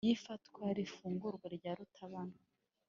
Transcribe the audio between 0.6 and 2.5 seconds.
n’ifungwa rya rutabana.